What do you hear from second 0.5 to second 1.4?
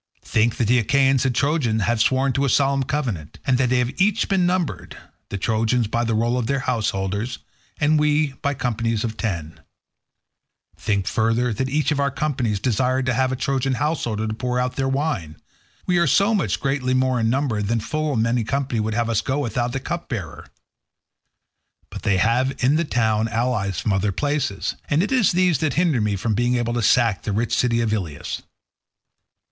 that the Achaeans and